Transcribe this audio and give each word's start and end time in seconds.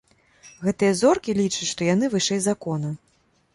Гэтыя 0.67 0.93
зоркі 1.01 1.35
лічаць, 1.41 1.69
што 1.73 1.81
яны 1.93 2.11
вышэй 2.17 2.43
закона. 2.49 2.93